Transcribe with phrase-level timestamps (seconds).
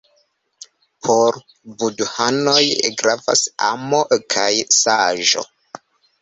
[1.07, 1.35] Por
[1.83, 2.63] budhanoj
[3.03, 4.01] gravas amo
[4.37, 5.47] kaj saĝo.